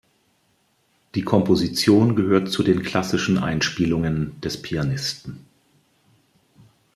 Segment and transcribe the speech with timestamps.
[1.13, 5.45] Die Komposition gehört zu den klassischen Einspielungen des Pianisten.